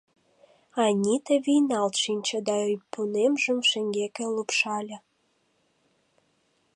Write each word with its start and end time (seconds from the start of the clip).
Анита 0.83 1.35
вийналт 1.45 1.95
шинче 2.03 2.37
да 2.47 2.57
ӱппунемжым 2.73 3.59
шеҥгеке 3.69 4.25
лупшале. 4.35 4.97